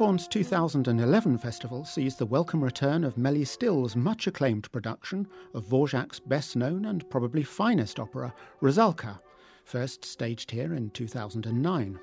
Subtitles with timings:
[0.00, 6.18] Glyndebourne's 2011 festival sees the welcome return of Melly Still's much acclaimed production of Dvorak's
[6.18, 9.20] best known and probably finest opera, Rusalka,
[9.66, 12.00] first staged here in 2009.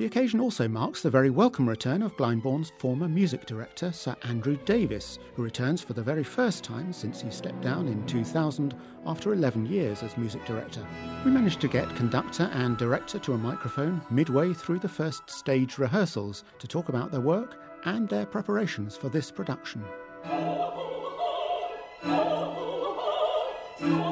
[0.00, 4.56] The occasion also marks the very welcome return of Glyndebourne's former music director, Sir Andrew
[4.64, 8.74] Davis, who returns for the very first time since he stepped down in 2000
[9.04, 10.86] after 11 years as music director.
[11.22, 15.76] We managed to get conductor and director to a microphone midway through the first stage
[15.76, 19.84] rehearsals to talk about their work and their preparations for this production.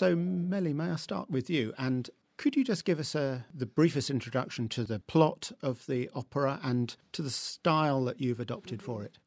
[0.00, 1.74] So, Melly, may I start with you?
[1.76, 6.08] And could you just give us a, the briefest introduction to the plot of the
[6.14, 9.18] opera and to the style that you've adopted for it?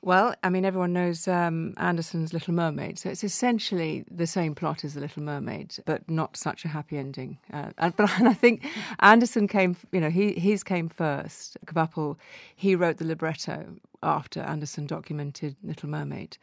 [0.00, 4.86] Well, I mean, everyone knows um, Andersen's Little Mermaid, so it's essentially the same plot
[4.86, 7.36] as The Little Mermaid, but not such a happy ending.
[7.52, 8.64] Uh, and, but and I think
[9.00, 11.58] Andersen came, you know, he his came first.
[11.66, 12.16] Kvapil,
[12.56, 16.38] he wrote the libretto after Andersen documented Little Mermaid,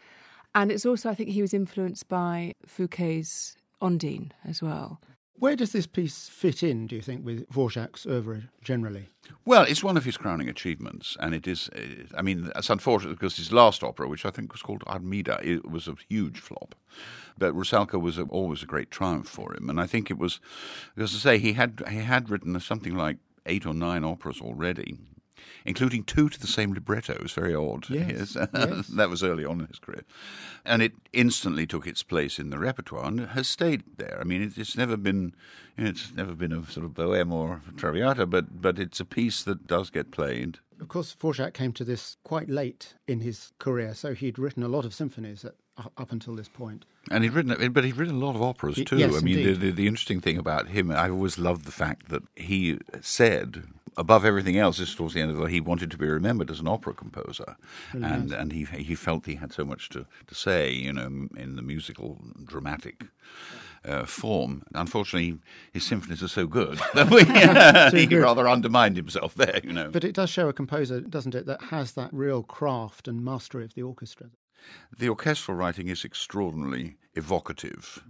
[0.54, 5.02] and it's also, I think, he was influenced by Fouqué's Ondine as well.
[5.42, 9.08] Where does this piece fit in, do you think, with Dvorak's oeuvre generally?
[9.44, 11.68] Well, it's one of his crowning achievements, and it is.
[11.74, 15.40] Eh, I mean, it's unfortunate because his last opera, which I think was called Armida,
[15.44, 16.76] it was a huge flop.
[17.40, 20.40] But Rusalka was a, always a great triumph for him, and I think it was,
[20.96, 25.00] because to say he had he had written something like eight or nine operas already,
[25.66, 27.14] including two to the same libretto.
[27.14, 27.90] It was very odd.
[27.90, 28.88] Yes, yes.
[28.96, 30.04] that was early on in his career.
[30.66, 34.18] And it instantly took its place in the repertoire and has stayed there.
[34.20, 35.34] I mean, it's never been,
[35.78, 39.06] you know, it's never been a sort of bohème or traviata, but but it's a
[39.06, 40.60] piece that does get played.
[40.80, 44.68] Of course, Dvorak came to this quite late in his career, so he'd written a
[44.68, 46.86] lot of symphonies at, up until this point.
[47.12, 48.98] And he'd written, but he'd written a lot of operas too.
[48.98, 52.10] Yes, I mean, the, the, the interesting thing about him, I always loved the fact
[52.10, 53.64] that he said
[53.98, 56.60] above everything else, just towards the end of the he wanted to be remembered as
[56.60, 57.56] an opera composer,
[57.94, 61.56] and and he he felt he had so much to, to say, you know, in
[61.56, 63.06] the musical dramatic.
[63.84, 64.62] Uh, form.
[64.76, 65.40] Unfortunately,
[65.74, 67.24] his symphonies are so good that we,
[68.00, 68.22] he good.
[68.22, 69.60] rather undermined himself there.
[69.64, 73.08] You know, But it does show a composer, doesn't it, that has that real craft
[73.08, 74.28] and mastery of the orchestra.
[75.00, 78.04] the orchestral writing is extraordinarily evocative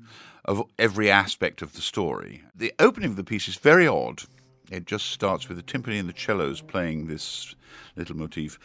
[0.43, 2.41] of every aspect of the story.
[2.53, 4.23] The opening of the piece is very odd.
[4.71, 7.55] It just starts with the timpani and the cellos playing this
[7.97, 8.57] little motif.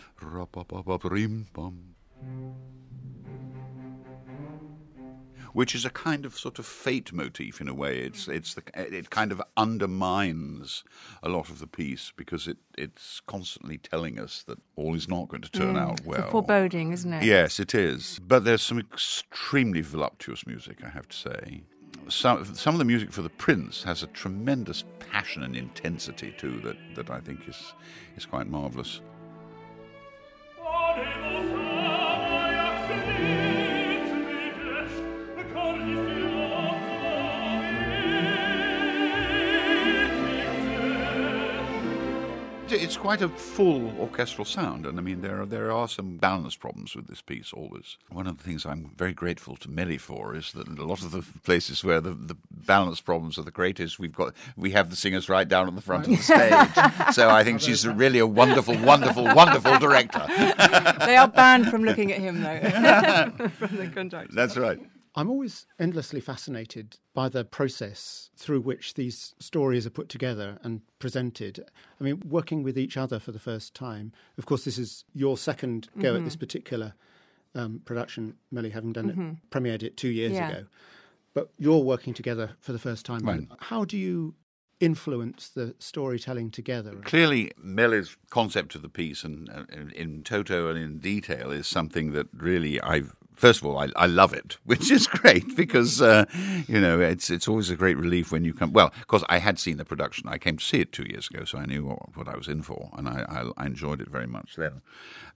[5.52, 7.98] Which is a kind of sort of fate motif in a way.
[7.98, 10.84] It's it's the it kind of undermines
[11.24, 15.26] a lot of the piece because it it's constantly telling us that all is not
[15.28, 16.20] going to turn mm, out well.
[16.20, 17.24] It's a foreboding, isn't it?
[17.24, 18.20] Yes, it is.
[18.22, 21.64] But there's some extremely voluptuous music, I have to say.
[22.08, 26.60] Some, some of the music for the Prince has a tremendous passion and intensity too
[26.60, 27.74] that, that I think is
[28.16, 29.00] is quite marvelous.
[42.76, 46.56] It's quite a full orchestral sound, and I mean there are there are some balance
[46.56, 47.96] problems with this piece always.
[48.10, 51.10] One of the things I'm very grateful to Melly for is that a lot of
[51.10, 54.96] the places where the, the balance problems are the greatest, we've got we have the
[54.96, 57.14] singers right down at the front of the stage.
[57.14, 60.24] so I think she's really a wonderful, wonderful, wonderful director.
[61.06, 64.34] they are banned from looking at him, though, from the contract.
[64.34, 64.78] That's right.
[65.18, 70.82] I'm always endlessly fascinated by the process through which these stories are put together and
[70.98, 71.64] presented.
[71.98, 74.12] I mean, working with each other for the first time.
[74.36, 76.92] Of course, this is your second go at this particular
[77.54, 80.48] um, production, Melly, having done it, premiered it two years Yeah.
[80.50, 80.66] ago.
[81.32, 83.20] But you're working together for the first time.
[83.22, 83.48] Right.
[83.60, 84.34] How do you
[84.80, 86.92] influence the storytelling together?
[87.04, 91.66] Clearly, Melly's concept of the piece, and uh, in, in toto and in detail, is
[91.66, 93.14] something that really I've.
[93.36, 96.24] First of all, I, I love it, which is great because uh,
[96.66, 98.72] you know it's it's always a great relief when you come.
[98.72, 100.28] Well, of course, I had seen the production.
[100.28, 102.48] I came to see it two years ago, so I knew what, what I was
[102.48, 104.82] in for, and I, I, I enjoyed it very much then.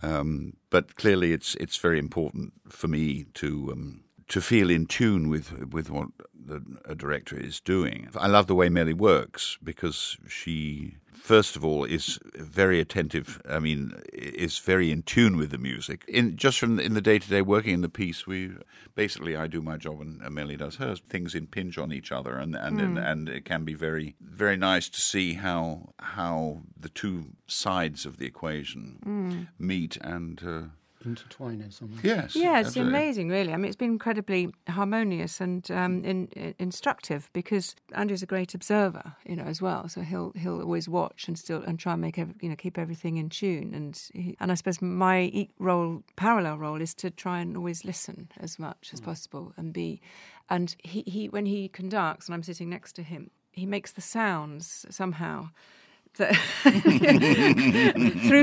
[0.03, 3.71] Um, but clearly, it's it's very important for me to.
[3.73, 8.09] Um, to feel in tune with with what the, a director is doing.
[8.17, 13.43] I love the way Melly works because she, first of all, is very attentive.
[13.49, 16.05] I mean, is very in tune with the music.
[16.07, 18.53] In just from in the day to day working in the piece, we
[18.95, 21.03] basically I do my job and Melly does hers.
[21.09, 24.89] Things impinge on each other, and and and, and it can be very very nice
[24.89, 30.43] to see how how the two sides of the equation meet and.
[30.45, 30.63] Uh,
[31.05, 32.01] intertwine it somehow.
[32.03, 32.37] Yes.
[32.37, 32.95] Yeah, it's absolutely.
[32.95, 33.53] amazing, really.
[33.53, 38.55] I mean, it's been incredibly harmonious and um, in, in, instructive because Andrew's a great
[38.55, 39.89] observer, you know, as well.
[39.89, 42.79] So he'll he'll always watch and still and try and make every, you know keep
[42.79, 43.73] everything in tune.
[43.75, 47.85] And he, and I suppose my e- role, parallel role, is to try and always
[47.85, 50.01] listen as much as possible and be.
[50.49, 54.01] And he, he when he conducts and I'm sitting next to him, he makes the
[54.01, 55.51] sounds somehow that
[56.21, 56.35] through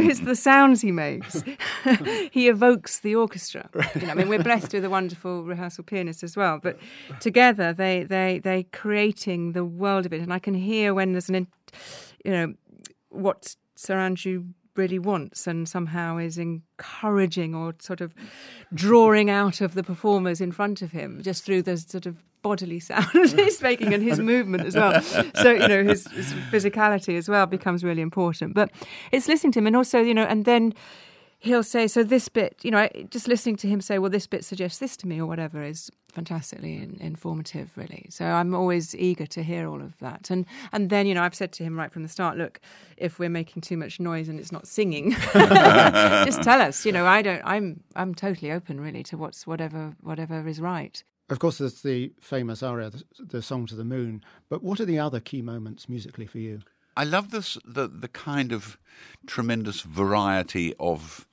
[0.02, 1.44] his the sounds he makes,
[2.32, 3.70] he evokes the orchestra.
[3.96, 6.78] You know, I mean, we're blessed with a wonderful rehearsal pianist as well, but
[7.20, 11.30] together they they they creating the world of it, and I can hear when there's
[11.30, 11.48] an,
[12.26, 12.54] you know,
[13.10, 18.14] what Sir Andrew really wants and somehow is encouraging or sort of
[18.74, 22.80] drawing out of the performers in front of him just through the sort of bodily
[22.80, 25.02] sound he's making and his movement as well.
[25.02, 28.54] So, you know, his, his physicality as well becomes really important.
[28.54, 28.72] But
[29.12, 30.74] it's listening to him and also, you know, and then
[31.40, 34.46] he'll say, so this bit, you know, just listening to him say, well, this bit
[34.46, 38.06] suggests this to me or whatever is fantastically in, informative, really.
[38.10, 40.30] So I'm always eager to hear all of that.
[40.30, 42.62] And and then, you know, I've said to him right from the start, look,
[42.96, 46.86] if we're making too much noise and it's not singing, just tell us.
[46.86, 47.42] You know, I don't.
[47.44, 51.04] I'm I'm totally open, really, to what's whatever whatever is right.
[51.30, 54.24] Of course, there's the famous aria, the, the song to the moon.
[54.50, 56.62] But what are the other key moments musically for you?
[56.96, 58.78] I love this the the kind of
[59.28, 61.28] tremendous variety of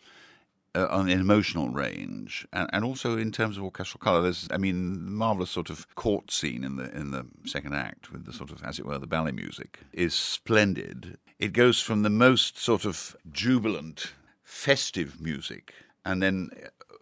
[0.75, 4.21] uh, an emotional range, and, and also in terms of orchestral color.
[4.21, 8.27] There's, I mean, marvelous sort of court scene in the in the second act with
[8.27, 11.19] the sort of, as it were, the ballet music is splendid.
[11.39, 14.13] It goes from the most sort of jubilant,
[14.43, 15.73] festive music,
[16.05, 16.51] and then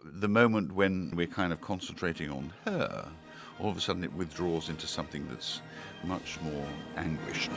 [0.03, 3.09] the moment when we're kind of concentrating on her,
[3.59, 5.61] all of a sudden it withdraws into something that's
[6.03, 6.65] much more
[6.97, 7.51] anguished.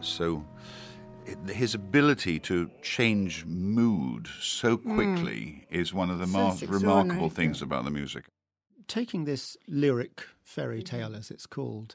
[0.00, 0.44] So
[1.50, 6.32] his ability to change mood so quickly is one of the Hmm.
[6.32, 8.26] Most remarkable things about the music.
[8.88, 11.94] Taking this lyric fairy tale, as it's called,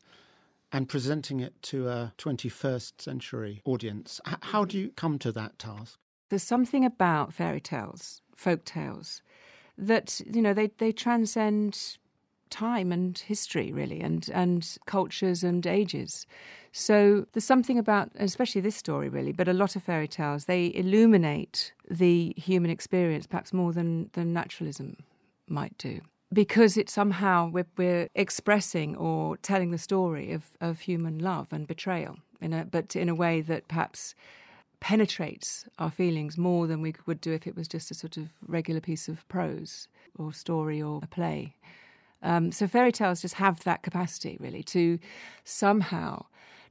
[0.72, 5.98] and presenting it to a 21st century audience, how do you come to that task?
[6.30, 9.22] There's something about fairy tales, folk tales,
[9.78, 11.98] that you know they they transcend
[12.52, 16.28] time and history really and and cultures and ages
[16.72, 20.72] so there's something about especially this story really but a lot of fairy tales they
[20.76, 24.98] illuminate the human experience perhaps more than than naturalism
[25.48, 26.00] might do
[26.34, 31.68] because it somehow we're, we're expressing or telling the story of, of human love and
[31.68, 34.16] betrayal in a, but in a way that perhaps
[34.80, 38.30] penetrates our feelings more than we would do if it was just a sort of
[38.48, 39.88] regular piece of prose
[40.18, 41.56] or story or a play.
[42.24, 45.00] Um, so fairy tales just have that capacity, really, to
[45.44, 46.26] somehow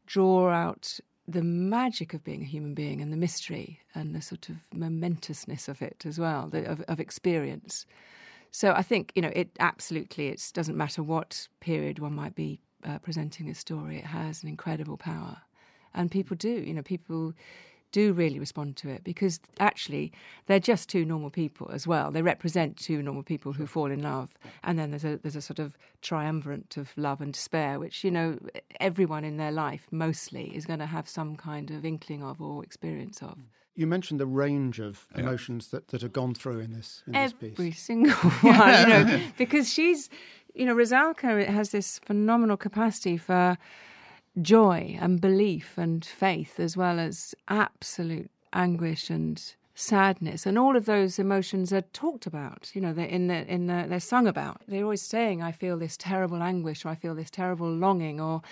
[0.07, 4.49] draw out the magic of being a human being and the mystery and the sort
[4.49, 7.87] of momentousness of it as well, the, of, of experience.
[8.51, 10.29] So I think you know it absolutely.
[10.29, 13.99] It doesn't matter what period one might be uh, presenting a story.
[13.99, 15.39] It has an incredible power,
[15.95, 16.51] and people do.
[16.51, 17.33] You know, people
[17.93, 20.13] do really respond to it because actually
[20.47, 22.11] they're just two normal people as well.
[22.11, 24.31] They represent two normal people who fall in love,
[24.65, 28.11] and then there's a there's a sort of triumvirate of love and despair, which you
[28.11, 28.39] know
[28.79, 32.63] everyone in their life mostly is going to have some kind of inkling of or
[32.65, 33.37] experience of.
[33.37, 33.45] Mm.
[33.77, 37.33] You mentioned the range of emotions that, that are gone through in this in this
[37.33, 37.53] piece.
[37.53, 40.11] Every single one, you know, because she's,
[40.55, 43.57] you know, Rusalka has this phenomenal capacity for
[44.41, 50.85] joy and belief and faith, as well as absolute anguish and sadness, and all of
[50.85, 52.71] those emotions are talked about.
[52.75, 54.61] You know, they're in the, in the, they're sung about.
[54.69, 58.43] They're always saying, "I feel this terrible anguish," or "I feel this terrible longing," or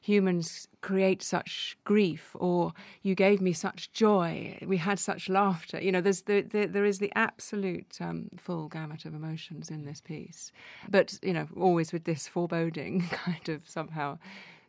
[0.00, 4.58] "Humans create such grief," or "You gave me such joy.
[4.66, 8.68] We had such laughter." You know, there's the, the, there is the absolute um, full
[8.68, 10.52] gamut of emotions in this piece,
[10.88, 14.18] but you know, always with this foreboding kind of somehow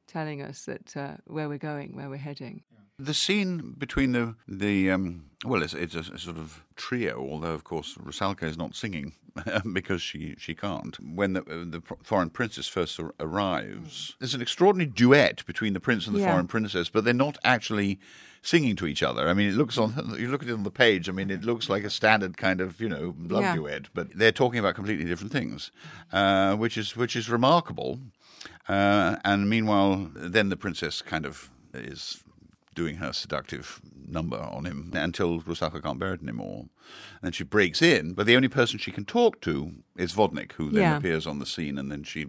[0.10, 2.64] telling us that uh, where we're going, where we're heading.
[3.02, 7.18] The scene between the the um, well, it's, it's a, a sort of trio.
[7.20, 9.14] Although of course Rusalka is not singing
[9.74, 10.98] because she she can't.
[11.16, 16.08] When the uh, the foreign princess first arrives, there's an extraordinary duet between the prince
[16.08, 16.28] and the Yeah.
[16.32, 18.00] foreign princess, but they're not actually
[18.42, 19.30] singing to each other.
[19.30, 21.08] I mean, it looks on you look at it on the page.
[21.08, 23.56] I mean, it looks like a standard kind of you know love Yeah.
[23.56, 25.72] duet, but they're talking about completely different things,
[26.12, 28.00] uh, which is which is remarkable.
[28.68, 32.24] Uh, and meanwhile, then the princess kind of is
[32.76, 36.66] doing her seductive number on him until Rusalka can't bear it anymore.
[37.22, 40.54] And then she breaks in, but the only person she can talk to is Vodnik,
[40.54, 40.98] who then Yeah.
[40.98, 42.28] appears on the scene, and then she,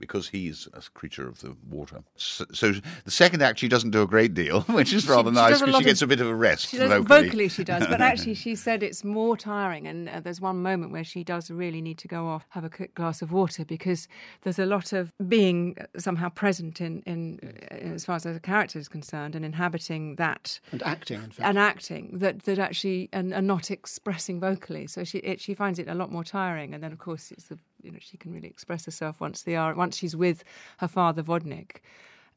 [0.00, 2.02] because he's a creature of the water.
[2.16, 2.72] So, so
[3.04, 5.72] the second act, she doesn't do a great deal, which is rather she nice because
[5.72, 7.04] lot she gets of- a bit of a rest She vocally.
[7.04, 7.48] vocally.
[7.48, 9.86] she does, but actually, she said it's more tiring.
[9.86, 12.70] And uh, there's one moment where she does really need to go off, have a
[12.70, 14.08] quick glass of water, because
[14.42, 17.38] there's a lot of being somehow present in, in
[17.70, 21.48] uh, as far as the character is concerned, and inhabiting that And acting, in fact.
[21.48, 24.86] and acting that that actually and, and not expressing vocally.
[24.94, 26.74] So she it, she finds it a lot more tiring.
[26.74, 29.56] And then of course it's the you know she can really express herself once they
[29.56, 30.38] are once she's with
[30.82, 31.72] her father Vodnik.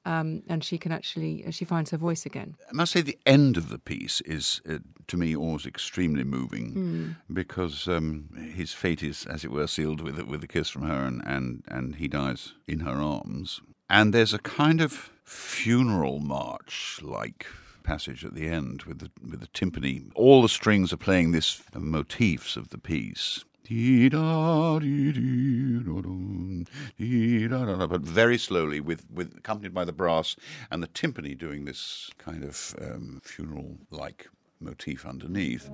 [0.05, 2.55] Um, and she can actually she finds her voice again.
[2.69, 7.15] I must say, the end of the piece is, uh, to me, always extremely moving
[7.41, 10.84] because um, his fate is, as it were, sealed with a, with a kiss from
[10.84, 13.60] her, and, and, and he dies in her arms.
[13.89, 17.46] And there's a kind of funeral march like
[17.89, 20.12] passage at the end with the with the timpani.
[20.13, 23.43] All the strings are playing this motifs of the piece.
[27.93, 30.36] But very slowly, with, with accompanied by the brass
[30.72, 34.27] and the timpani doing this kind of um, funeral-like
[34.60, 35.69] motif underneath.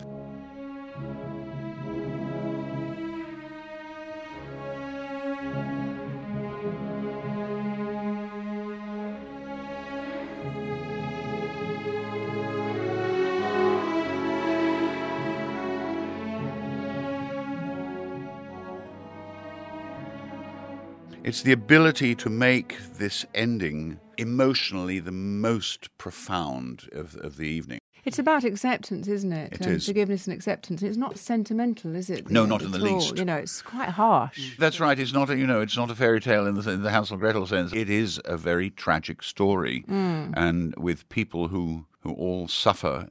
[21.26, 27.80] It's the ability to make this ending emotionally the most profound of, of the evening.
[28.04, 29.54] It's about acceptance, isn't it?
[29.54, 29.88] It and is.
[29.88, 30.84] Forgiveness and acceptance.
[30.84, 32.30] It's not sentimental, is it?
[32.30, 32.98] No, not in the all?
[32.98, 33.18] least.
[33.18, 34.56] You know, it's quite harsh.
[34.60, 35.00] That's right.
[35.00, 37.16] It's not a you know it's not a fairy tale in the, in the Hansel
[37.16, 37.74] and Gretel sense.
[37.74, 40.32] It is a very tragic story, mm.
[40.38, 43.10] and with people who who all suffer.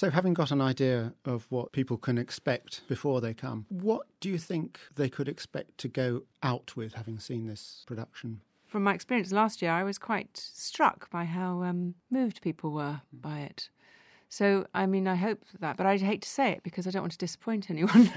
[0.00, 4.30] So, having got an idea of what people can expect before they come, what do
[4.30, 8.40] you think they could expect to go out with having seen this production?
[8.66, 13.02] From my experience last year, I was quite struck by how um, moved people were
[13.12, 13.68] by it.
[14.30, 17.02] So, I mean, I hope that, but I hate to say it because I don't
[17.02, 18.04] want to disappoint anyone.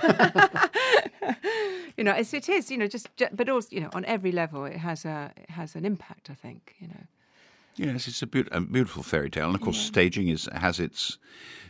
[1.97, 4.63] you know, it's, it is, you know, just, but also, you know, on every level,
[4.63, 6.29] it has a, it has an impact.
[6.29, 7.07] I think, you know.
[7.75, 11.17] Yes, it's a, beaut- a beautiful fairy tale, and of course, staging is has its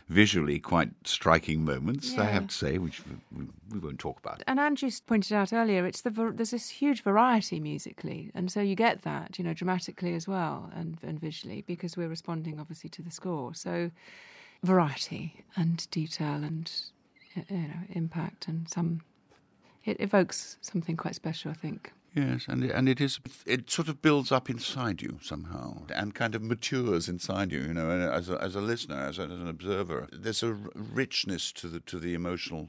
[0.08, 2.18] visually quite striking moments.
[2.18, 3.02] I have to say, which
[3.34, 4.42] we, we won't talk about.
[4.46, 8.74] And Andrew pointed out earlier, it's the there's this huge variety musically, and so you
[8.74, 13.02] get that, you know, dramatically as well and and visually because we're responding obviously to
[13.02, 13.54] the score.
[13.54, 13.90] So
[14.62, 16.70] variety and detail and
[17.34, 19.00] you know impact and some
[19.84, 21.92] it evokes something quite special, I think.
[22.14, 26.14] Yes, and it, and it is it sort of builds up inside you somehow and
[26.14, 27.62] kind of matures inside you.
[27.62, 31.52] You know, as a, as a listener, as, a, as an observer, there's a richness
[31.52, 32.68] to the to the emotional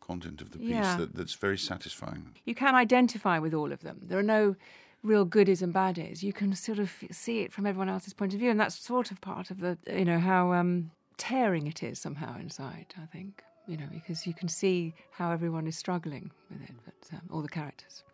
[0.00, 0.96] content of the piece Yeah.
[0.98, 2.36] that, that's very satisfying.
[2.44, 3.98] You can identify with all of them.
[4.02, 4.54] There are no
[5.02, 6.22] real goodies and baddies.
[6.22, 9.10] You can sort of see it from everyone else's point of view, and that's sort
[9.10, 12.94] of part of the you know how um, tearing it is somehow inside.
[13.02, 17.16] I think you know because you can see how everyone is struggling with it, but
[17.16, 18.04] um, all the characters.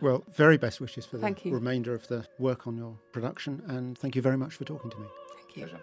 [0.00, 1.52] Well, very best wishes for the Thank you.
[1.52, 4.96] remainder of the work on your production, and thank you very much for talking to
[4.98, 5.06] me.
[5.36, 5.62] Thank you.
[5.66, 5.82] Pleasure.